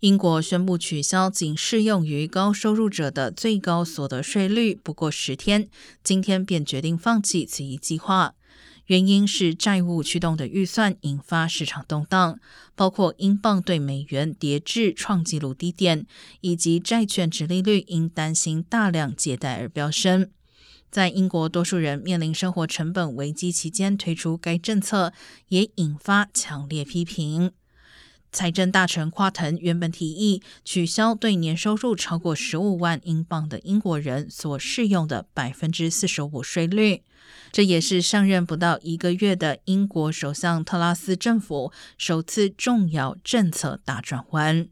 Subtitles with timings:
[0.00, 5.68] 英国宣布取消仅适用于高收入者的最高所得税率，不过十天，
[6.02, 8.34] 今天便决定放弃此一计划。
[8.86, 12.40] 原因是债务驱动的预算引发市场动荡，
[12.74, 16.06] 包括英镑对美元跌至创纪录低点，
[16.40, 20.30] 以及债券值利率因担心大量借贷而飙升。
[20.90, 25.12] 在英国多数人面临生活成本危机期间推出该政策，
[25.48, 27.52] 也引发强烈批评。
[28.32, 37.02] 财政大臣夸腾原本提议取消对年收入超过十五万英镑的英国人所适用的百分之四十五税率，
[37.50, 44.68] 这也是上任不到一个月的英国首相特拉斯政府首次重要政策大转弯。